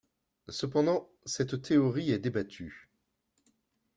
Cependant, 0.49 1.11
cette 1.25 1.61
théorie 1.61 2.09
est 2.09 2.17
débattue. 2.17 2.89